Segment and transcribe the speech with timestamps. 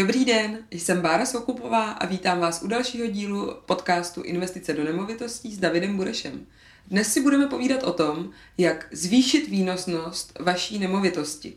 [0.00, 5.54] Dobrý den, jsem Bára Sokupová a vítám vás u dalšího dílu podcastu Investice do nemovitostí
[5.54, 6.46] s Davidem Burešem.
[6.88, 11.54] Dnes si budeme povídat o tom, jak zvýšit výnosnost vaší nemovitosti.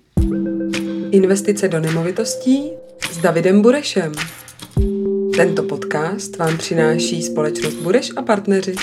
[1.11, 2.71] Investice do nemovitostí
[3.11, 4.11] s Davidem Burešem.
[5.37, 8.75] Tento podcast vám přináší společnost Bureš a partneři.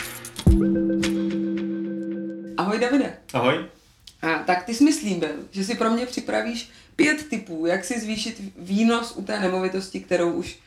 [2.57, 3.15] Ahoj Davide.
[3.33, 3.55] Ahoj.
[4.23, 8.01] A tak ty jsi mi slíbil, že si pro mě připravíš pět typů, jak si
[8.01, 10.59] zvýšit výnos u té nemovitosti, kterou už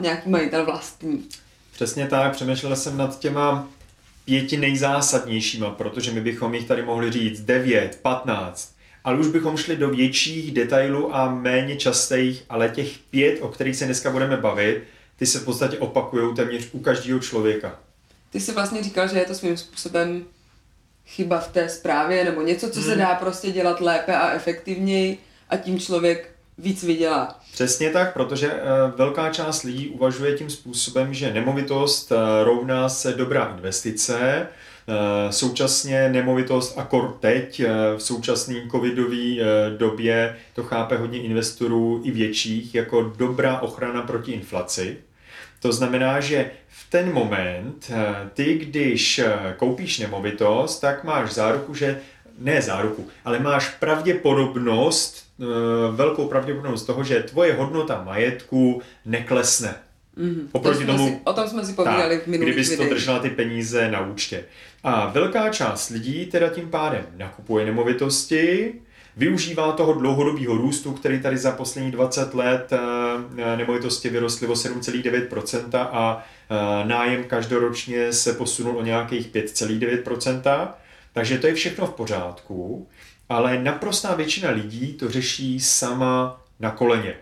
[0.00, 1.28] nějaký majitel vlastní.
[1.72, 3.68] Přesně tak, přemýšlel jsem nad těma
[4.24, 9.76] pěti nejzásadnějšíma, protože my bychom jich tady mohli říct 9, 15, ale už bychom šli
[9.76, 14.82] do větších detailů a méně častých, ale těch pět, o kterých se dneska budeme bavit,
[15.16, 17.78] ty se v podstatě opakují téměř u každého člověka.
[18.30, 20.24] Ty jsi vlastně říkal, že je to svým způsobem
[21.06, 22.88] chyba v té zprávě, nebo něco, co hmm.
[22.88, 27.40] se dá prostě dělat lépe a efektivněji a tím člověk víc vydělá.
[27.52, 28.54] Přesně tak, protože uh,
[28.96, 34.46] velká část lidí uvažuje tím způsobem, že nemovitost uh, rovná se dobrá investice,
[34.86, 34.94] uh,
[35.30, 37.62] současně nemovitost a kor teď
[37.96, 39.16] v současné covidové
[39.76, 44.96] době to chápe hodně investorů i větších jako dobrá ochrana proti inflaci.
[45.60, 47.90] To znamená, že v ten moment
[48.34, 49.20] ty, když
[49.56, 52.00] koupíš nemovitost, tak máš záruku, že
[52.38, 55.23] ne záruku, ale máš pravděpodobnost Eh,
[55.90, 59.74] velkou pravděpodobnost toho, že tvoje hodnota majetku neklesne.
[60.18, 60.46] Mm-hmm.
[60.52, 63.18] Oproti to tomu, si, o tom jsme si povídali tak, v minulých Kdybys to držela
[63.18, 64.44] ty peníze na účtě.
[64.82, 68.74] A velká část lidí teda tím pádem nakupuje nemovitosti,
[69.16, 75.88] využívá toho dlouhodobého růstu, který tady za poslední 20 let eh, nemovitosti vyrostly o 7,9%
[75.92, 80.68] a eh, nájem každoročně se posunul o nějakých 5,9%.
[81.12, 82.88] Takže to je všechno v pořádku
[83.28, 87.14] ale naprostá většina lidí to řeší sama na koleně.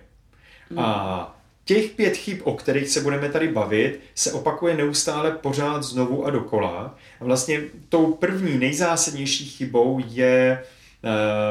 [0.70, 0.78] Hmm.
[0.78, 6.26] A těch pět chyb, o kterých se budeme tady bavit, se opakuje neustále pořád znovu
[6.26, 6.98] a dokola.
[7.20, 10.64] A vlastně tou první, nejzásadnější chybou je,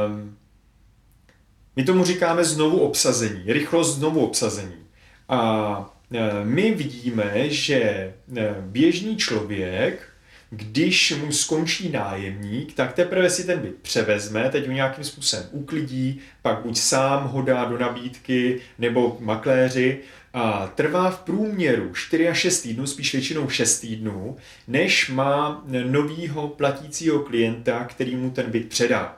[0.08, 0.38] um,
[1.76, 4.76] my tomu říkáme znovu obsazení, rychlost znovu obsazení.
[5.30, 8.14] A e, my vidíme, že e,
[8.60, 10.11] běžný člověk
[10.54, 16.20] když mu skončí nájemník, tak teprve si ten byt převezme, teď ho nějakým způsobem uklidí,
[16.42, 20.00] pak buď sám ho dá do nabídky, nebo makléři
[20.34, 24.36] a trvá v průměru 4 až 6 týdnů, spíš většinou 6 týdnů,
[24.68, 29.18] než má novýho platícího klienta, který mu ten byt předá.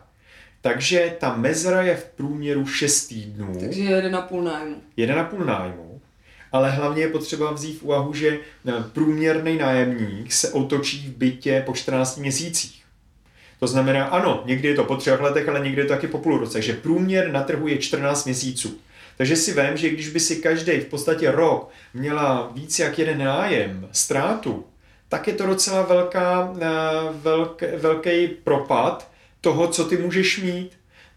[0.62, 3.58] Takže ta mezera je v průměru 6 týdnů.
[3.60, 4.76] Takže 1,5 nájmu.
[4.98, 5.93] 1,5 nájmu
[6.54, 11.64] ale hlavně je potřeba vzít v úvahu, že eh, průměrný nájemník se otočí v bytě
[11.66, 12.84] po 14 měsících.
[13.60, 16.18] To znamená, ano, někdy je to po třech letech, ale někdy je to taky po
[16.18, 16.54] půl roce.
[16.54, 18.78] Takže průměr na trhu je 14 měsíců.
[19.18, 23.18] Takže si vím, že když by si každý v podstatě rok měla víc jak jeden
[23.18, 24.66] nájem, ztrátu,
[25.10, 26.66] tak je to docela velká, eh,
[27.12, 30.72] velký, velký propad toho, co ty můžeš mít.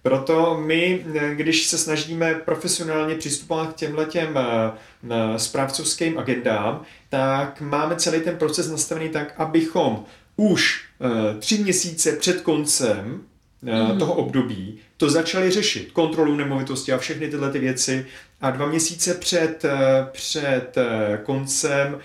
[0.06, 7.96] Proto my, když se snažíme profesionálně přistupovat k těmhle těm eh, správcovským agendám, tak máme
[7.96, 10.04] celý ten proces nastavený tak, abychom
[10.36, 13.22] už eh, tři měsíce před koncem
[13.62, 13.98] mm.
[13.98, 15.92] toho období to začali řešit.
[15.92, 18.06] Kontrolu nemovitosti a všechny tyhle ty věci.
[18.40, 21.98] A dva měsíce před, eh, před eh, koncem,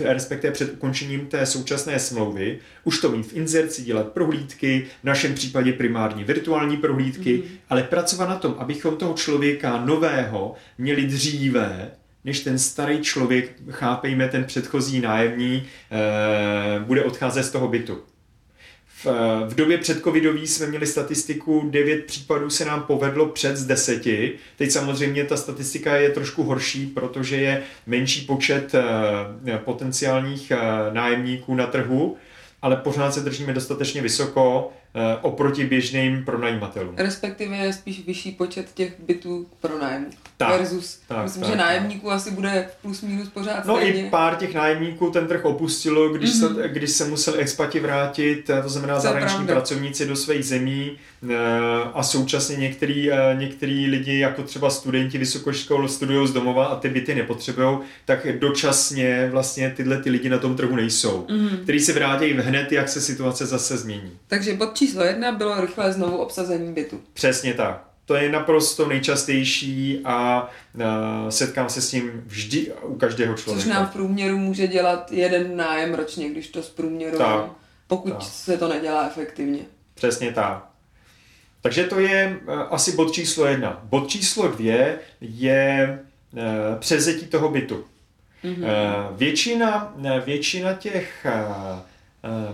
[0.00, 5.34] respektive před ukončením té současné smlouvy, už to mít v inzerci, dělat prohlídky, v našem
[5.34, 7.44] případě primární virtuální prohlídky, mm.
[7.70, 11.90] ale pracovat na tom, abychom toho člověka nového měli dříve,
[12.24, 15.62] než ten starý člověk, chápejme ten předchozí nájemní,
[16.86, 17.98] bude odcházet z toho bytu.
[19.04, 19.06] V,
[19.48, 24.04] v době předcovidový jsme měli statistiku, 9 případů se nám povedlo před z 10.
[24.56, 30.58] Teď samozřejmě ta statistika je trošku horší, protože je menší počet eh, potenciálních eh,
[30.92, 32.16] nájemníků na trhu,
[32.62, 34.81] ale pořád se držíme dostatečně vysoko Eh,
[35.22, 36.94] oproti běžným pronajímatelům.
[36.96, 40.06] Respektive je spíš vyšší počet těch bytů pronájmu.
[40.36, 42.16] Tak, versus, tak, myslím, tak, že nájemníků tak.
[42.16, 44.06] asi bude plus minus pořád No stejně.
[44.06, 46.54] i pár těch nájemníků ten trh opustilo, když, mm-hmm.
[46.62, 49.54] se, když se museli expati vrátit, eh, to znamená to zahraniční pravda.
[49.54, 50.92] pracovníci do svých zemí
[51.30, 51.36] eh,
[51.94, 57.14] a současně některý, některý lidi, jako třeba studenti vysokoškol, studují z domova a ty byty
[57.14, 61.62] nepotřebují, tak dočasně vlastně tyhle ty lidi na tom trhu nejsou, mm-hmm.
[61.62, 64.12] který se vrátí hned, jak se situace zase změní.
[64.28, 67.00] Takže pod číslo jedna bylo rychlé znovu obsazení bytu.
[67.12, 67.84] Přesně tak.
[68.04, 70.82] To je naprosto nejčastější a uh,
[71.28, 73.64] setkám se s tím vždy u každého člověka.
[73.64, 77.44] Což nám v průměru může dělat jeden nájem ročně, když to z průměru, tak,
[77.86, 78.22] pokud tak.
[78.22, 79.60] se to nedělá efektivně.
[79.94, 80.64] Přesně tak.
[81.60, 82.40] Takže to je
[82.70, 83.80] asi bod číslo jedna.
[83.82, 85.98] Bod číslo dvě je
[86.78, 87.84] přezetí toho bytu.
[88.44, 88.66] Mm-hmm.
[89.16, 89.94] Většina,
[90.24, 91.26] většina těch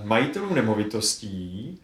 [0.05, 1.79] majitelů nemovitostí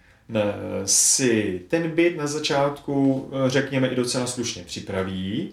[0.85, 5.53] si ten byt na začátku, řekněme, i docela slušně připraví,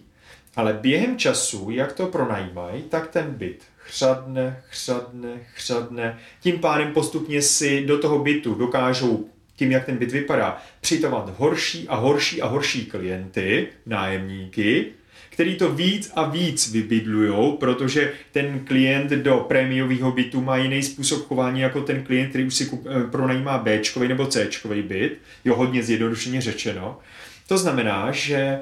[0.56, 6.20] ale během času, jak to pronajímají, tak ten byt chřadne, chřadne, chřadne.
[6.42, 11.88] Tím pádem postupně si do toho bytu dokážou tím, jak ten byt vypadá, přitovat horší
[11.88, 14.92] a horší a horší klienty, nájemníky,
[15.32, 21.28] který to víc a víc vybydlujou, protože ten klient do prémiového bytu má jiný způsob
[21.28, 24.50] chování jako ten klient, který už si eh, pronajímá B nebo C
[24.82, 27.00] byt, jo, hodně zjednodušeně řečeno.
[27.48, 28.60] To znamená, že eh,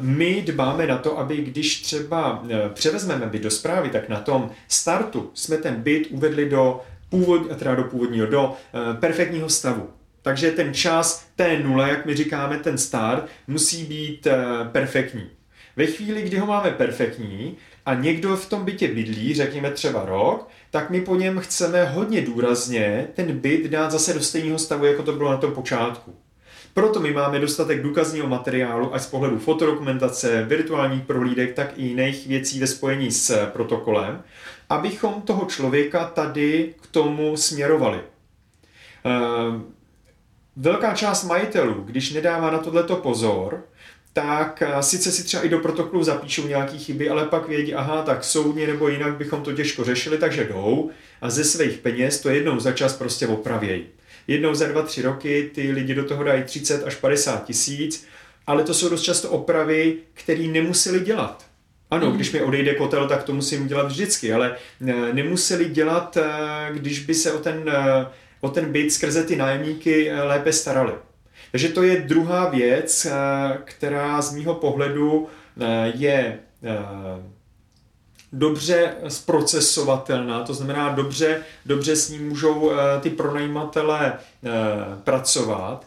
[0.00, 4.50] my dbáme na to, aby když třeba eh, převezmeme byt do zprávy, tak na tom
[4.68, 8.56] startu jsme ten byt uvedli do, původ, teda do původního, do
[9.00, 9.90] perfektního stavu.
[10.22, 14.26] Takže ten čas té nule, jak my říkáme, ten start, musí být
[14.72, 15.35] perfektní.
[15.76, 17.56] Ve chvíli, kdy ho máme perfektní
[17.86, 22.20] a někdo v tom bytě bydlí, řekněme třeba rok, tak my po něm chceme hodně
[22.20, 26.14] důrazně ten byt dát zase do stejného stavu, jako to bylo na tom počátku.
[26.74, 32.26] Proto my máme dostatek důkazního materiálu, ať z pohledu fotodokumentace, virtuálních prohlídek, tak i jiných
[32.26, 34.22] věcí ve spojení s protokolem,
[34.68, 38.00] abychom toho člověka tady k tomu směrovali.
[39.04, 39.64] Ehm,
[40.56, 43.64] velká část majitelů, když nedává na tohleto pozor,
[44.16, 48.02] tak eh, sice si třeba i do protokolu zapíšou nějaké chyby, ale pak vědí, aha,
[48.02, 50.90] tak soudně nebo jinak bychom to těžko řešili, takže jdou
[51.20, 53.84] a ze svých peněz to jednou za čas prostě opravějí.
[54.26, 58.06] Jednou za dva, tři roky ty lidi do toho dají 30 až 50 tisíc,
[58.46, 61.46] ale to jsou dost často opravy, které nemuseli dělat.
[61.90, 64.56] Ano, když mi odejde kotel, tak to musím dělat vždycky, ale
[64.88, 67.72] eh, nemuseli dělat, eh, když by se o ten,
[68.40, 70.92] o ten byt skrze ty nájemníky lépe starali.
[71.56, 73.12] Takže to je druhá věc, eh,
[73.64, 75.28] která z mýho pohledu
[75.60, 76.78] eh, je eh,
[78.32, 82.70] dobře zprocesovatelná, to znamená dobře, dobře s ním můžou
[83.00, 84.18] ty pronajímatele
[85.04, 85.86] pracovat.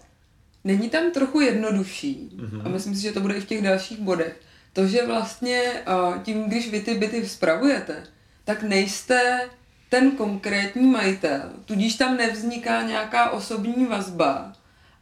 [0.63, 2.61] Není tam trochu jednodušší, mm-hmm.
[2.65, 4.39] a myslím si, že to bude i v těch dalších bodech,
[4.73, 5.83] to, že vlastně
[6.23, 8.03] tím, když vy ty byty spravujete,
[8.45, 9.49] tak nejste
[9.89, 14.53] ten konkrétní majitel, tudíž tam nevzniká nějaká osobní vazba,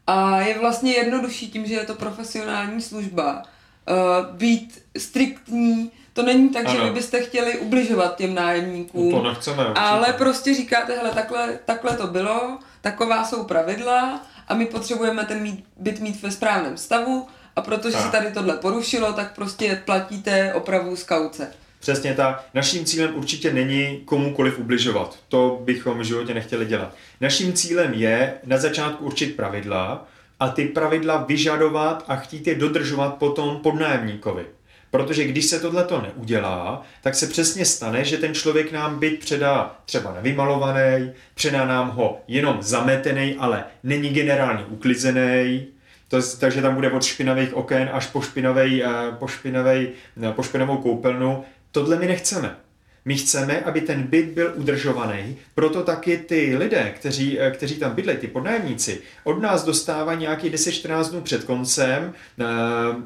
[0.07, 3.44] a je vlastně jednodušší tím, že je to profesionální služba,
[3.89, 6.75] uh, být striktní, to není tak, ano.
[6.75, 9.12] že vy byste chtěli ubližovat těm nájemníkům.
[9.12, 9.63] No to nechceme.
[9.63, 9.80] Určitě.
[9.80, 15.42] Ale prostě říkáte, hele, takhle, takhle to bylo, taková jsou pravidla a my potřebujeme ten
[15.42, 20.53] mít, byt mít ve správném stavu a protože se tady tohle porušilo, tak prostě platíte
[20.53, 21.53] opravu z kauce.
[21.88, 22.45] Přesně tak.
[22.54, 25.19] Naším cílem určitě není komukoliv ubližovat.
[25.28, 26.95] To bychom v životě nechtěli dělat.
[27.22, 30.07] Naším cílem je na začátku určit pravidla
[30.39, 34.45] a ty pravidla vyžadovat a chtít je dodržovat potom podnájemníkovi.
[34.92, 39.19] Protože když se tohle to neudělá, tak se přesně stane, že ten člověk nám byt
[39.19, 45.68] předá třeba nevymalovaný, předá nám ho jenom zametený, ale není generálně uklizený,
[46.07, 49.89] to, takže tam bude od špinavých oken až po, špinavej, eh, po, špinavej,
[50.24, 52.66] eh, po špinavou koupelnu Tohle my nechceme.
[53.07, 57.95] My chceme, aby ten byt byl udržovaný, proto taky ty lidé, kteří, eh, kteří tam
[57.95, 63.04] bydlejí, ty podnájemníci, od nás dostávají nějaký 10-14 dnů před koncem uh, uh,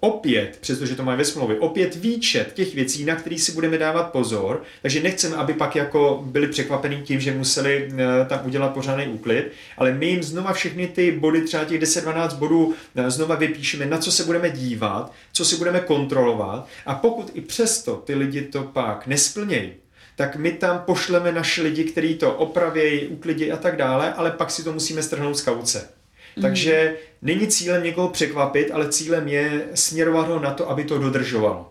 [0.00, 4.02] opět, přestože to mají ve smlouvě, opět výčet těch věcí, na které si budeme dávat
[4.02, 7.88] pozor, takže nechceme, aby pak jako byli překvapení tím, že museli
[8.28, 12.74] tam udělat pořádný úklid, ale my jim znova všechny ty body, třeba těch 10-12 bodů,
[13.08, 16.68] znova vypíšeme, na co se budeme dívat, co si budeme kontrolovat.
[16.86, 19.72] A pokud i přesto ty lidi to pak nesplní, splnějí,
[20.16, 24.50] tak my tam pošleme naše lidi, kteří to opravějí, uklidí a tak dále, ale pak
[24.50, 25.88] si to musíme strhnout z kauce.
[26.36, 26.42] Mm.
[26.42, 31.70] Takže není cílem někoho překvapit, ale cílem je směrovat ho na to, aby to dodržovalo.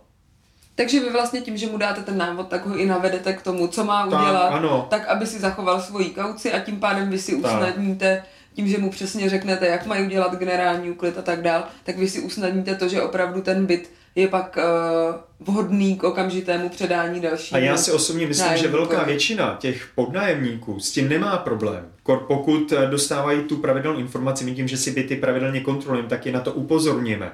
[0.75, 3.67] Takže vy vlastně tím, že mu dáte ten návod, tak ho i navedete k tomu,
[3.67, 4.87] co má udělat, tak, ano.
[4.89, 8.89] tak aby si zachoval svoji kauci a tím pádem vy si usnadníte tím, že mu
[8.89, 12.87] přesně řeknete, jak mají udělat generální úklid a tak dál, tak vy si usnadníte to,
[12.87, 17.55] že opravdu ten byt je pak uh, vhodný k okamžitému předání další.
[17.55, 21.85] A já si osobně myslím, že velká většina těch podnájemníků s tím nemá problém.
[22.27, 26.31] Pokud eh, dostávají tu pravidelnou informaci, my tím, že si byty pravidelně kontrolujeme, tak je
[26.31, 27.31] na to upozorníme.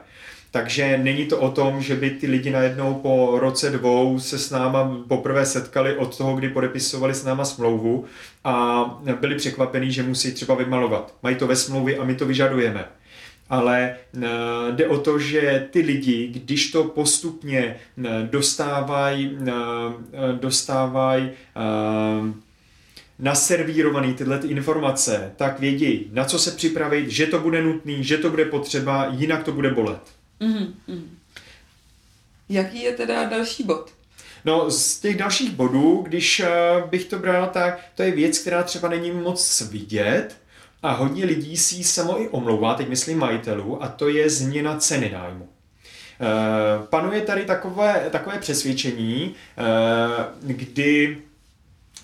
[0.52, 4.50] Takže není to o tom, že by ty lidi najednou po roce dvou se s
[4.50, 8.06] náma poprvé setkali od toho, kdy podepisovali s náma smlouvu
[8.44, 8.86] a
[9.20, 11.16] byli překvapení, že musí třeba vymalovat.
[11.24, 12.86] Mají to ve smlouvě a my to vyžadujeme
[13.50, 14.28] ale eh,
[14.72, 17.76] jde o to, že ty lidi, když to postupně
[18.24, 19.54] dostávají, eh,
[20.34, 22.34] dostávají eh,
[23.20, 28.18] naservírovaný tyhle ty informace, tak vědí, na co se připravit, že to bude nutný, že
[28.18, 30.02] to bude potřeba, jinak to bude bolet.
[30.42, 31.02] Mm-hmm.
[32.50, 33.92] Jaký je teda další bod?
[34.46, 36.42] No, z těch dalších bodů, když
[36.90, 40.36] bych to bral, tak to je věc, která třeba není moc vidět
[40.84, 44.78] a hodně lidí si ji samo i omlouvá, teď myslím majitelů, a to je změna
[44.78, 45.50] ceny nájmu.
[46.22, 49.64] Eh, panuje tady takové, takové přesvědčení, eh,
[50.42, 51.18] kdy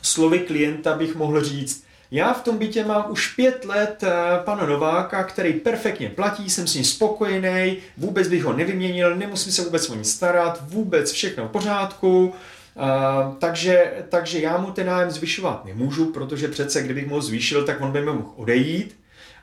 [0.02, 4.14] slovy klienta bych mohl říct, já v tom bytě mám už pět let eh,
[4.46, 9.64] pana Nováka, který perfektně platí, jsem s ním spokojený, vůbec bych ho nevyměnil, nemusím se
[9.64, 12.34] vůbec o ní starat, vůbec všechno v pořádku,
[12.76, 17.66] Uh, takže, takže já mu ten nájem zvyšovat nemůžu, protože přece kdybych mu ho zvýšil,
[17.66, 18.98] tak on by mi mohl odejít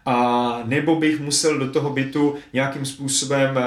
[0.07, 3.63] a nebo bych musel do toho bytu nějakým způsobem uh,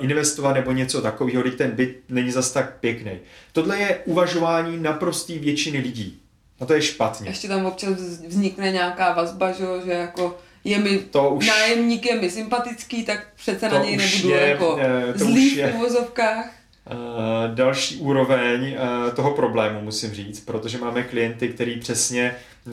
[0.00, 3.12] investovat nebo něco takového, když ten byt není zas tak pěkný.
[3.52, 6.20] Tohle je uvažování naprostý většiny lidí.
[6.60, 7.28] A to je špatně.
[7.28, 7.92] Ještě tam občas
[8.26, 13.68] vznikne nějaká vazba, že, jako je mi to už, nájemník je mi sympatický, tak přece
[13.68, 16.57] na něj nebudu je, jako eh, to zlý v uvozovkách.
[16.92, 22.34] Uh, další úroveň uh, toho problému, musím říct, protože máme klienty, který přesně
[22.66, 22.72] uh,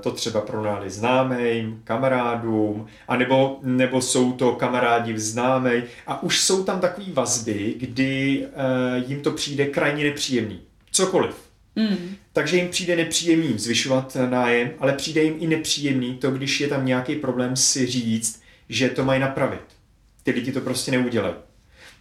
[0.00, 6.80] to třeba pronali známým, kamarádům, anebo, nebo jsou to kamarádi známej a už jsou tam
[6.80, 8.46] takové vazby, kdy
[9.06, 10.60] jim to přijde krajně nepříjemný.
[10.90, 12.16] Cokoliv Mm.
[12.32, 16.86] Takže jim přijde nepříjemný zvyšovat nájem, ale přijde jim i nepříjemný to, když je tam
[16.86, 19.60] nějaký problém si říct, že to mají napravit.
[20.22, 21.34] Ty lidi to prostě neudělají.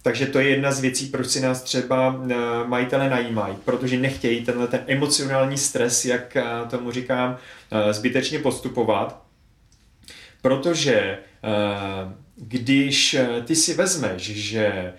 [0.02, 2.36] Takže to je jedna z věcí, proč si nás třeba eh,
[2.68, 7.38] majitele najímají, protože nechtějí tenhle ten emocionální stres, jak eh, tomu říkám,
[7.72, 9.24] eh, zbytečně postupovat.
[10.42, 11.18] Protože
[12.36, 14.94] když ty si vezmeš, že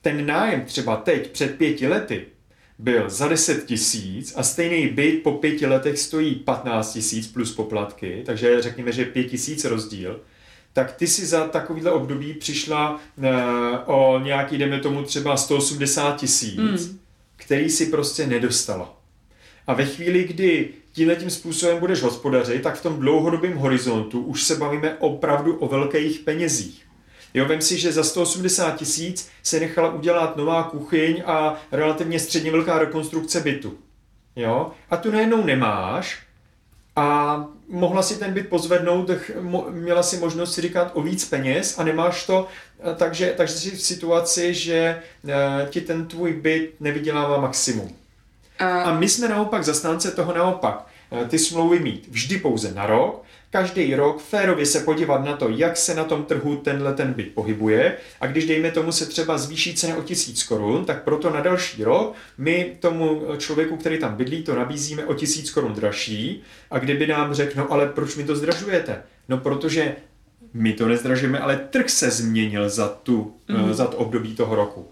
[0.00, 2.26] ten nájem třeba teď před pěti lety
[2.78, 8.22] byl za 10 tisíc a stejný byt po pěti letech stojí 15 tisíc plus poplatky,
[8.26, 10.20] takže řekněme, že 5 tisíc rozdíl,
[10.74, 13.26] tak ty si za takovýhle období přišla uh,
[13.86, 16.98] o nějaký, jdeme tomu třeba 180 tisíc, mm.
[17.36, 18.96] který si prostě nedostala.
[19.66, 24.42] A ve chvíli, kdy tímhle tím způsobem budeš hospodařit, tak v tom dlouhodobém horizontu už
[24.42, 26.86] se bavíme opravdu o velkých penězích.
[27.34, 32.50] Jo, vem si, že za 180 tisíc se nechala udělat nová kuchyň a relativně středně
[32.50, 33.78] velká rekonstrukce bytu.
[34.36, 34.70] Jo?
[34.90, 36.18] A tu najednou nemáš
[36.96, 39.10] a mohla si ten byt pozvednout,
[39.70, 42.48] měla si možnost si říkat o víc peněz a nemáš to,
[42.96, 47.96] takže, takže jsi v situaci, že eh, ti ten tvůj byt nevydělává maximum.
[48.58, 50.86] A, a my jsme naopak zastánce toho naopak.
[51.22, 55.48] Eh, ty smlouvy mít vždy pouze na rok, každý rok férově se podívat na to,
[55.48, 59.38] jak se na tom trhu tenhle ten byt pohybuje a když dejme tomu se třeba
[59.38, 64.16] zvýší cena o tisíc korun, tak proto na další rok my tomu člověku, který tam
[64.16, 68.24] bydlí, to nabízíme o tisíc korun dražší a kdyby nám řekl, no ale proč mi
[68.24, 69.02] to zdražujete?
[69.28, 69.96] No protože
[70.54, 73.74] my to nezdražujeme, ale trh se změnil za, tu, mm.
[73.74, 74.88] za to období toho roku.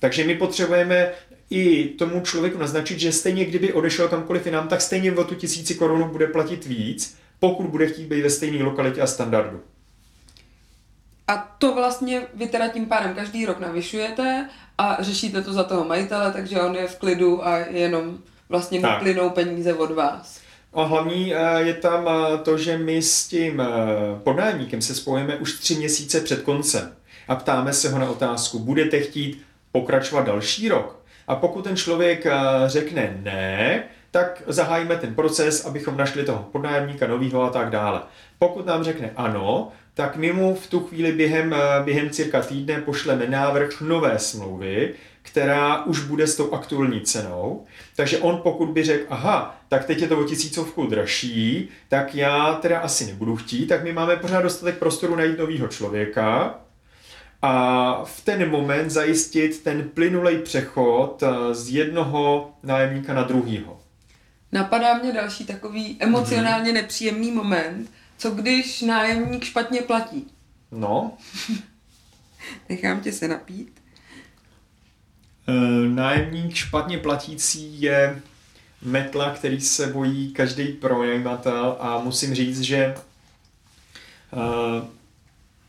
[0.00, 1.12] Takže my potřebujeme
[1.50, 5.74] i tomu člověku naznačit, že stejně kdyby odešel kamkoliv jinam, tak stejně o tu tisíci
[5.74, 9.60] korunu bude platit víc, pokud bude chtít být ve stejné lokalitě a standardu.
[11.28, 14.48] A to vlastně vy teda tím pádem každý rok navyšujete
[14.78, 18.88] a řešíte to za toho majitele, takže on je v klidu a jenom vlastně mu
[18.98, 20.40] plynou peníze od vás.
[20.72, 23.66] A hlavní eh, je tam eh, to, že my s tím eh,
[24.24, 26.92] podnájemníkem se spojíme už tři měsíce před koncem
[27.28, 31.05] a ptáme se ho na otázku, budete chtít pokračovat další rok?
[31.26, 32.26] A pokud ten člověk
[32.66, 38.00] řekne ne, tak zahájíme ten proces, abychom našli toho podnájemníka novýho a tak dále.
[38.38, 42.80] Pokud nám řekne ano, tak my mu v tu chvíli během, eh, během cirka týdne
[42.80, 47.64] pošleme návrh nové smlouvy, která už bude s tou aktuální cenou.
[47.96, 52.54] Takže on pokud by řekl, aha, tak teď je to o tisícovku dražší, tak já
[52.54, 56.58] teda asi nebudu chtít, tak my máme pořád dostatek prostoru najít nového člověka,
[57.46, 63.80] a v ten moment zajistit ten plynulej přechod eh, z jednoho nájemníka na druhýho.
[64.52, 70.26] Napadá mě další takový emocionálně nepříjemný moment, co když nájemník špatně platí?
[70.72, 71.12] No.
[72.68, 73.80] Nechám tě se napít.
[75.48, 75.52] E,
[75.88, 78.22] nájemník špatně platící je
[78.82, 82.94] metla, který se bojí každý pronajímatel a musím říct, že e,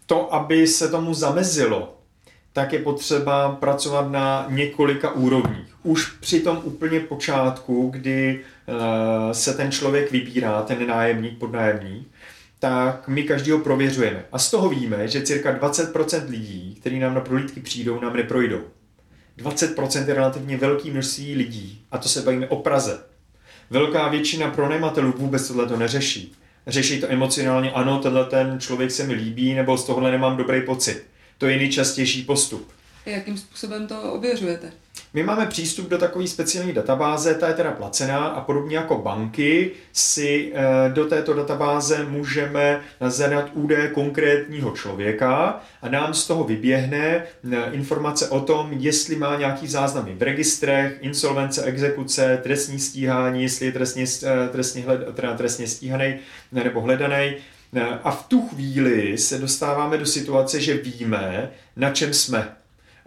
[0.08, 1.98] to, aby se tomu zamezilo,
[2.54, 5.76] tak je potřeba pracovat na několika úrovních.
[5.84, 12.08] Už při tom úplně počátku, kdy uh, se ten člověk vybírá, ten nájemník, podnájemník,
[12.60, 14.26] tak my každýho prověřujeme.
[14.32, 18.62] A z toho víme, že cirka 20% lidí, kteří nám na prohlídky přijdou, nám neprojdou.
[19.38, 23.00] 20% je relativně velký množství lidí, a to se bavíme o Praze.
[23.70, 26.36] Velká většina pronajímatelů vůbec tohle to neřeší.
[26.68, 30.62] Řeší to emocionálně, ano, tenhle ten člověk se mi líbí, nebo z tohohle nemám dobrý
[30.62, 31.04] pocit.
[31.38, 32.72] To je nejčastější postup.
[33.06, 34.72] Jakým způsobem to ověřujete?
[35.14, 39.72] My máme přístup do takové speciální databáze, ta je teda placená a podobně jako banky
[39.94, 47.24] si eh, do této databáze můžeme zadat údaje konkrétního člověka a nám z toho vyběhne
[47.52, 53.66] eh, informace o tom, jestli má nějaký záznamy v registrech, insolvence, exekuce, trestní stíhání, jestli
[53.66, 55.00] je trestně, eh, trestně, hled,
[55.38, 56.16] trestně stíhaný
[56.52, 57.36] nebo hledaný.
[58.04, 62.48] A v tu chvíli se dostáváme do situace, že víme, na čem jsme.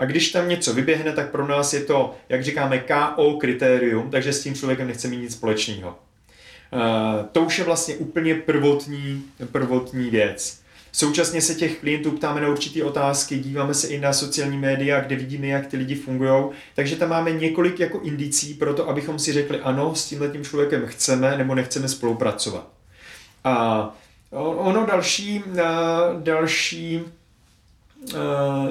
[0.01, 4.33] A když tam něco vyběhne, tak pro nás je to, jak říkáme, KO kritérium, takže
[4.33, 5.89] s tím člověkem nechce mít nic společného.
[6.73, 10.61] Uh, to už je vlastně úplně prvotní, prvotní věc.
[10.93, 15.17] Současně se těch klientů ptáme na určité otázky, díváme se i na sociální média, kde
[15.17, 16.45] vidíme, jak ty lidi fungují.
[16.75, 20.87] Takže tam máme několik jako indicí pro to, abychom si řekli, ano, s tímhle člověkem
[20.87, 22.69] chceme nebo nechceme spolupracovat.
[23.45, 23.95] A
[24.57, 25.43] ono další,
[26.23, 27.20] další Uh,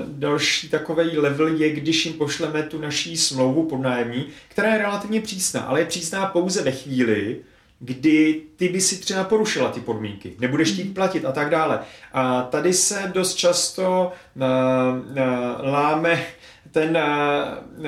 [0.05, 5.61] další takový level je, když jim pošleme tu naší smlouvu podnájemní, která je relativně přísná,
[5.61, 7.37] ale je přísná pouze ve chvíli,
[7.79, 11.79] kdy ty by si třeba porušila ty podmínky, nebudeš chtít platit a tak dále.
[12.13, 16.23] A tady se dost často uh, uh, láme
[16.71, 17.85] ten uh,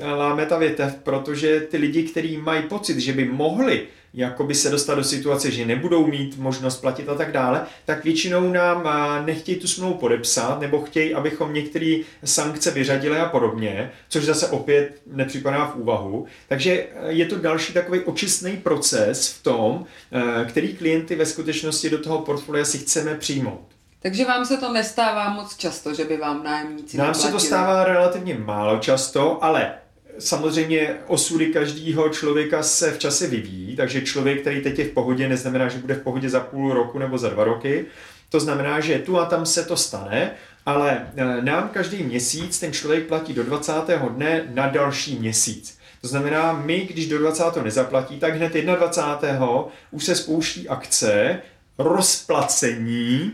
[0.00, 4.70] uh, láme ta větev, protože ty lidi, kteří mají pocit, že by mohli jakoby se
[4.70, 8.88] dostat do situace, že nebudou mít možnost platit a tak dále, tak většinou nám
[9.26, 15.02] nechtějí tu smlouvu podepsat nebo chtějí, abychom některé sankce vyřadili a podobně, což zase opět
[15.06, 16.26] nepřipadá v úvahu.
[16.48, 21.90] Takže e, je to další takový očistný proces v tom, e, který klienty ve skutečnosti
[21.90, 23.66] do toho portfolia si chceme přijmout.
[24.02, 27.84] Takže vám se to nestává moc často, že by vám nájemníci Nám se to stává
[27.84, 29.72] relativně málo často, ale
[30.20, 35.28] Samozřejmě osudy každého člověka se v čase vyvíjí, takže člověk, který teď je v pohodě,
[35.28, 37.86] neznamená, že bude v pohodě za půl roku nebo za dva roky.
[38.28, 40.30] To znamená, že tu a tam se to stane,
[40.66, 43.72] ale e, nám každý měsíc ten člověk platí do 20.
[44.10, 45.78] dne na další měsíc.
[46.00, 47.44] To znamená, my, když do 20.
[47.62, 49.48] nezaplatí, tak hned 21.
[49.90, 51.38] už se spouští akce
[51.78, 53.32] rozplacení.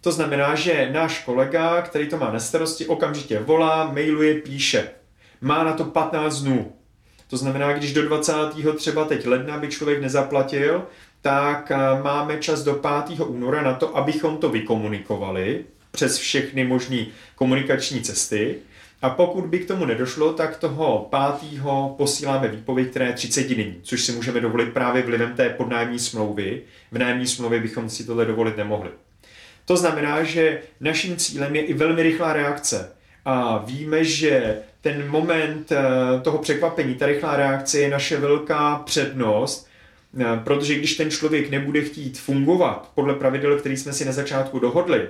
[0.00, 4.88] To znamená, že náš kolega, který to má na starosti, okamžitě volá, mailuje, píše
[5.40, 6.72] má na to 15 dnů.
[7.30, 8.32] To znamená, když do 20.
[8.76, 10.82] třeba teď ledna by člověk nezaplatil,
[11.22, 12.74] tak eh, máme čas do
[13.06, 13.20] 5.
[13.20, 18.56] února na to, abychom to vykomunikovali přes všechny možné komunikační cesty.
[19.02, 21.60] A pokud by k tomu nedošlo, tak toho 5.
[21.96, 26.62] posíláme výpověď, která je 30 dní, což si můžeme dovolit právě vlivem té podnájemní smlouvy.
[26.92, 28.90] V nájemní smlouvě bychom si tohle dovolit nemohli.
[29.64, 32.92] To znamená, že naším cílem je i velmi rychlá reakce.
[33.24, 39.68] A víme, že ten moment eh, toho překvapení, ta rychlá reakce je naše velká přednost,
[40.20, 44.58] eh, protože když ten člověk nebude chtít fungovat podle pravidel, který jsme si na začátku
[44.58, 45.08] dohodli,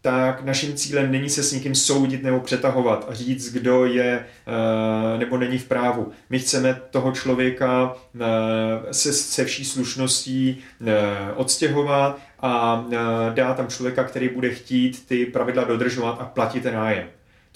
[0.00, 5.18] tak naším cílem není se s někým soudit nebo přetahovat a říct, kdo je eh,
[5.18, 6.12] nebo není v právu.
[6.30, 7.96] My chceme toho člověka
[8.90, 10.58] se, se vší slušností
[11.36, 12.84] odstěhovat a
[13.34, 17.06] dát tam člověka, který bude chtít ty pravidla dodržovat a platit ten nájem.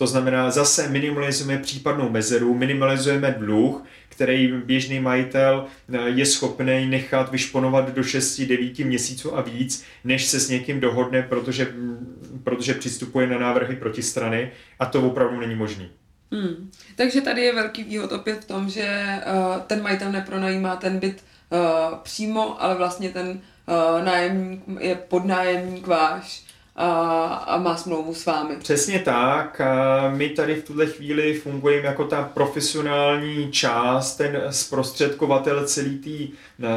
[0.00, 7.30] To znamená, zase minimalizujeme případnou mezeru, minimalizujeme dluh, který běžný majitel eh, je schopný nechat
[7.30, 13.26] vyšponovat do 6-9 měsíců a víc, než se s někým dohodne, protože, mm, protože přistupuje
[13.26, 15.90] na návrhy protistrany a to opravdu není možný.
[16.32, 16.70] Hmm.
[16.96, 21.24] Takže tady je velký výhod opět v tom, že uh, ten majitel nepronajímá ten byt
[21.50, 26.49] uh, přímo, ale vlastně ten uh, nájemník je podnájemník váš
[26.80, 28.56] a, a má smlouvu s vámi.
[28.56, 29.60] Přesně tak.
[29.60, 36.28] A my tady v tuhle chvíli fungujeme jako ta profesionální část, ten zprostředkovatel celý tý,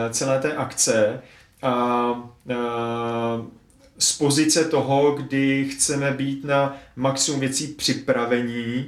[0.10, 1.22] celé té akce.
[1.62, 2.22] A, a
[3.98, 8.86] z pozice toho, kdy chceme být na maximum věcí připravení,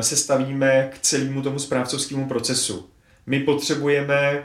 [0.00, 2.93] se stavíme k celému tomu správcovskému procesu.
[3.26, 4.42] My potřebujeme,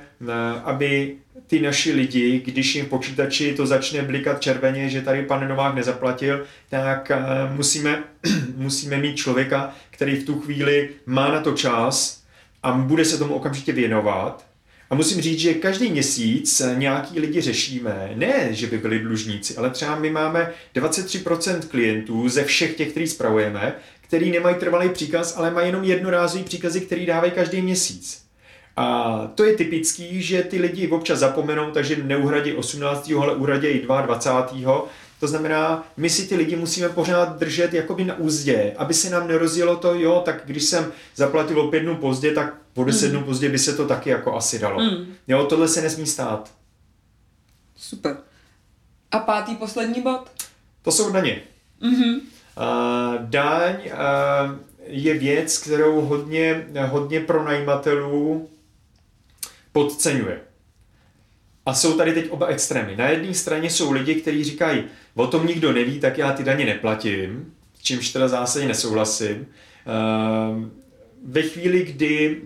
[0.64, 1.16] aby
[1.48, 6.46] ty naši lidi, když jim počítači to začne blikat červeně, že tady pan Novák nezaplatil,
[6.70, 8.04] tak uh, musíme,
[8.56, 12.24] musíme mít člověka, který v tu chvíli má na to čas
[12.64, 14.46] a bude se tomu okamžitě věnovat.
[14.90, 19.70] A musím říct, že každý měsíc nějaký lidi řešíme, ne, že by byli dlužníci, ale
[19.70, 25.52] třeba my máme 23% klientů ze všech těch, který spravujeme, který nemají trvalý příkaz, ale
[25.52, 28.29] mají jenom jednorázový příkazy, který dávají každý měsíc.
[28.76, 33.12] A to je typický, že ty lidi občas zapomenou, takže neuhradí 18.
[33.22, 34.88] ale uhradí 22.
[35.20, 39.28] To znamená, my si ty lidi musíme pořád držet jakoby na úzdě, aby se nám
[39.28, 43.12] nerozjelo to, jo, tak když jsem zaplatil o pět dnů pozdě, tak o deset mm.
[43.12, 44.80] dnů pozdě by se to taky jako asi dalo.
[44.80, 45.14] Mm.
[45.28, 46.52] Jo, tohle se nesmí stát.
[47.78, 48.18] Super.
[49.12, 50.32] A pátý, poslední bod?
[50.82, 51.42] To jsou daně.
[51.82, 52.16] Mm-hmm.
[52.16, 54.56] Uh, daň uh,
[54.88, 58.50] je věc, kterou hodně, hodně pronajímatelů
[59.72, 60.40] podceňuje.
[61.66, 62.96] A jsou tady teď oba extrémy.
[62.96, 64.84] Na jedné straně jsou lidi, kteří říkají,
[65.16, 69.48] o tom nikdo neví, tak já ty daně neplatím, čímž teda zásadně nesouhlasím.
[69.86, 70.68] Uh,
[71.26, 72.42] ve chvíli, kdy,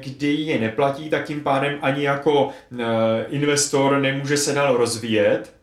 [0.00, 2.50] kdy je neplatí, tak tím pádem ani jako
[3.28, 5.54] investor nemůže se dál rozvíjet.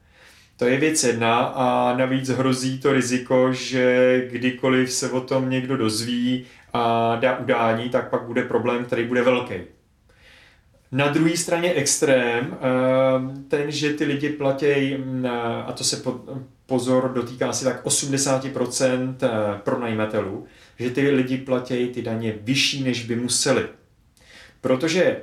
[0.58, 5.78] To je věc jedna a navíc hrozí to riziko, že kdykoliv se o tom někdo
[5.78, 9.54] dozví a dá udání, tak pak bude problém, který bude velký.
[10.91, 12.58] Na druhé straně extrém,
[13.47, 14.97] ten, že ty lidi platí,
[15.65, 16.02] a to se
[16.65, 19.15] pozor dotýká asi tak 80%
[19.63, 20.45] pronajímatelů,
[20.80, 23.67] že ty lidi platí ty daně vyšší, než by museli.
[24.62, 25.21] Protože eh,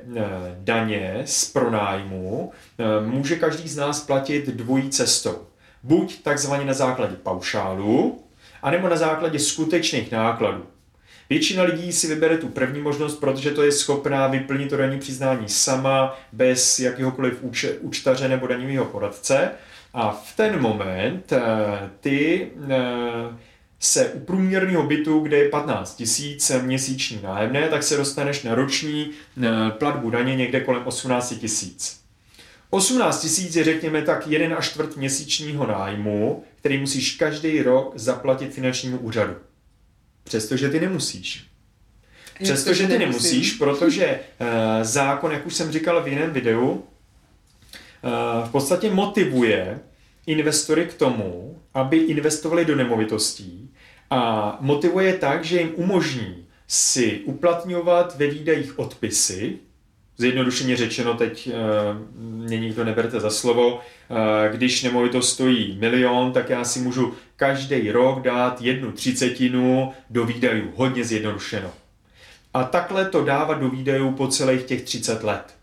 [0.58, 5.46] daně z pronájmu eh, může každý z nás platit dvojí cestou.
[5.82, 8.24] Buď takzvaně na základě paušálu,
[8.62, 10.66] anebo na základě skutečných nákladů.
[11.30, 15.48] Většina lidí si vybere tu první možnost, protože to je schopná vyplnit to daní přiznání
[15.48, 17.38] sama, bez jakéhokoliv
[17.80, 19.50] účtaře nebo daňového poradce.
[19.94, 21.40] A v ten moment eh,
[22.00, 22.50] ty
[23.80, 29.10] se u průměrného bytu, kde je 15 tisíc měsíční nájemné, tak se dostaneš na roční
[29.10, 32.00] eh, platbu daně někde kolem 18 tisíc.
[32.70, 38.54] 18 tisíc je řekněme tak jeden a čtvrt měsíčního nájmu, který musíš každý rok zaplatit
[38.54, 39.34] finančnímu úřadu.
[40.26, 41.46] Přestože ty nemusíš.
[42.42, 44.46] Přestože ty nemusíš, protože uh,
[44.82, 46.80] zákon, jak už jsem říkal v jiném videu, uh,
[48.48, 49.80] v podstatě motivuje
[50.26, 53.70] investory k tomu, aby investovali do nemovitostí
[54.10, 59.58] a motivuje tak, že jim umožní si uplatňovat ve výdajích odpisy,
[60.16, 61.52] zjednodušeně řečeno, teď e,
[62.18, 67.90] mě nikdo neberte za slovo, e, když nemovitost stojí milion, tak já si můžu každý
[67.90, 71.70] rok dát jednu třicetinu do výdajů, hodně zjednodušeno.
[72.54, 75.56] A takhle to dávat do výdajů po celých těch 30 let.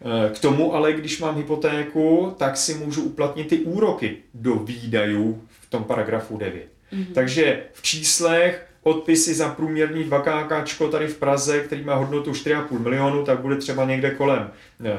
[0.00, 5.42] Eh, k tomu ale, když mám hypotéku, tak si můžu uplatnit ty úroky do výdajů
[5.60, 6.68] v tom paragrafu 9.
[6.92, 7.12] Mm-hmm.
[7.14, 12.78] Takže v číslech odpisy za průměrný 2 KK tady v Praze, který má hodnotu 4,5
[12.78, 14.50] milionu, tak bude třeba někde kolem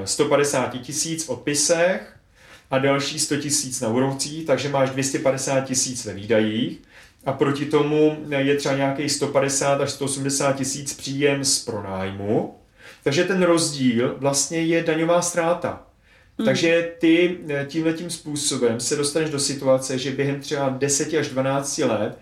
[0.05, 2.15] 150 eh, tisíc v odpisech
[2.71, 6.81] a další 100 tisíc na úrocích, takže máš 250 tisíc ve výdajích
[7.25, 12.59] a proti tomu je třeba nějaký 150 až 180 tisíc příjem z pronájmu
[13.03, 15.85] takže ten rozdíl vlastně je daňová ztráta.
[16.37, 16.45] Hmm.
[16.45, 21.29] Takže ty eh, tímhle tím způsobem se dostaneš do situace, že během třeba 10 až
[21.29, 22.17] 12 let,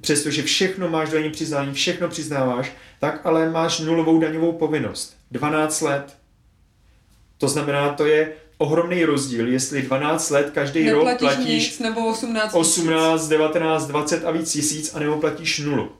[0.00, 5.16] přestože všechno máš daní přiznání, všechno přiznáváš, tak ale máš nulovou daňovou povinnost.
[5.30, 6.16] 12 let.
[7.38, 12.06] To znamená, to je ohromný rozdíl, jestli 12 let každý Neplatíš rok platíš nic, nebo
[12.06, 15.92] 18 18, 19, 20 a víc tisíc a nebo platíš nulu.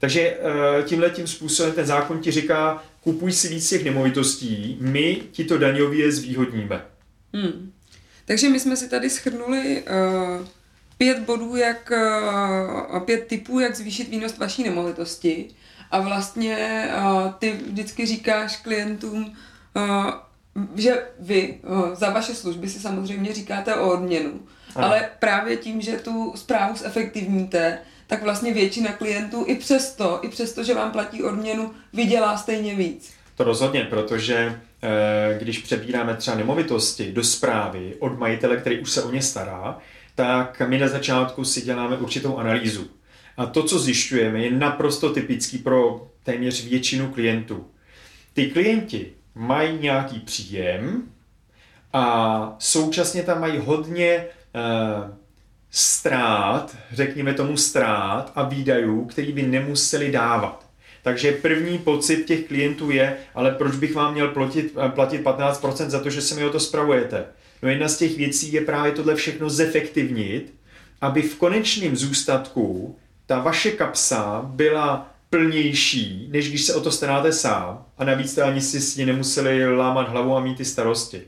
[0.00, 5.22] Takže eh, tímhle tím způsobem ten zákon ti říká, kupuj si víc těch nemovitostí, my
[5.32, 6.84] ti to daňově zvýhodníme.
[7.32, 7.72] Hmm.
[8.24, 10.46] Takže my jsme si tady schrnuli uh,
[10.98, 11.92] pět bodů, jak,
[12.92, 15.48] uh, pět typů, jak zvýšit výnos vaší nemovitosti.
[15.90, 19.36] A vlastně uh, ty vždycky říkáš klientům,
[19.76, 20.10] uh,
[20.74, 21.60] že vy
[21.92, 24.40] za vaše služby si samozřejmě říkáte o odměnu,
[24.74, 24.86] ano.
[24.86, 30.64] ale právě tím, že tu zprávu zefektivníte, tak vlastně většina klientů i přesto, i přesto,
[30.64, 33.12] že vám platí odměnu, vydělá stejně víc.
[33.34, 39.02] To rozhodně, protože eh, když přebíráme třeba nemovitosti do zprávy od majitele, který už se
[39.02, 39.78] o ně stará,
[40.18, 42.86] tak my na začátku si děláme určitou analýzu.
[43.36, 47.66] A to, co zjišťujeme, je naprosto typický pro téměř většinu klientů.
[48.32, 51.02] Ty klienti mají nějaký příjem
[51.92, 54.26] a současně tam mají hodně eh,
[55.70, 60.66] strát, řekněme tomu strát a výdajů, který by nemuseli dávat.
[61.02, 66.00] Takže první pocit těch klientů je, ale proč bych vám měl platit, platit 15% za
[66.00, 67.24] to, že se mi o to spravujete?
[67.62, 70.54] No jedna z těch věcí je právě tohle všechno zefektivnit,
[71.00, 77.32] aby v konečném zůstatku ta vaše kapsa byla plnější, než když se o to staráte
[77.32, 81.22] sám a navíc to ani si s ní nemuseli lámat hlavu a mít ty starosti.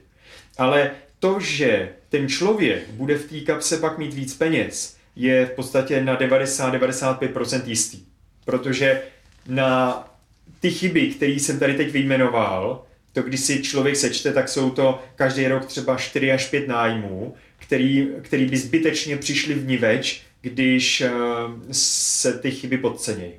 [0.58, 5.50] Ale to, že ten člověk bude v té kapse pak mít víc peněz, je v
[5.50, 7.98] podstatě na 90-95% jistý.
[8.44, 9.02] Protože
[9.46, 10.04] na
[10.60, 15.02] ty chyby, které jsem tady teď vyjmenoval, to když si člověk sečte, tak jsou to
[15.14, 20.22] každý rok třeba 4 až 5 nájmů, který, který by zbytečně přišli v ní več,
[20.40, 21.10] když uh,
[21.72, 23.32] se ty chyby podcenějí.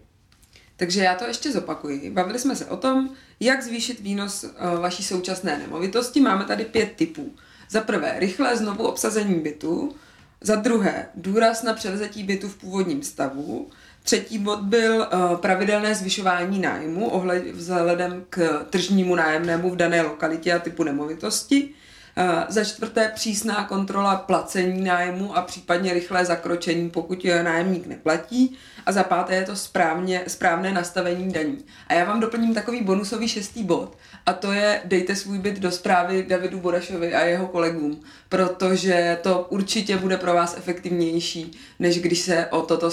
[0.77, 2.09] Takže já to ještě zopakuji.
[2.09, 6.21] Bavili jsme se o tom, jak zvýšit výnos uh, vaší současné nemovitosti.
[6.21, 7.35] Máme tady pět typů.
[7.69, 9.95] Za prvé, rychlé znovu obsazení bytu.
[10.41, 13.69] Za druhé, důraz na převzetí bytu v původním stavu.
[14.03, 20.53] Třetí bod byl uh, pravidelné zvyšování nájmu ohled, vzhledem k tržnímu nájemnému v dané lokalitě
[20.53, 21.69] a typu nemovitosti.
[22.17, 28.57] Uh, za čtvrté přísná kontrola placení nájmu a případně rychlé zakročení, pokud nájemník neplatí.
[28.85, 31.57] A za páté je to správně, správné nastavení daní.
[31.87, 33.97] A já vám doplním takový bonusový šestý bod.
[34.25, 39.47] A to je dejte svůj byt do zprávy Davidu Borašovi a jeho kolegům, protože to
[39.49, 42.89] určitě bude pro vás efektivnější, než když se o toto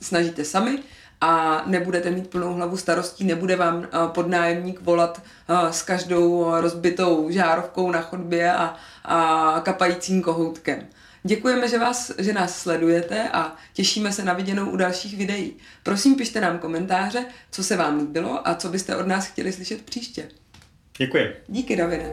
[0.00, 0.78] snažíte sami
[1.20, 7.30] a nebudete mít plnou hlavu starostí, nebude vám eh, podnájemník volat eh, s každou rozbitou
[7.30, 10.86] žárovkou na chodbě a, a kapajícím kohoutkem.
[11.22, 15.56] Děkujeme, že, vás, že nás sledujete a těšíme se na viděnou u dalších videí.
[15.82, 19.82] Prosím, pište nám komentáře, co se vám líbilo a co byste od nás chtěli slyšet
[19.82, 20.28] příště.
[20.98, 21.36] Děkuji.
[21.48, 22.12] Díky, Davide.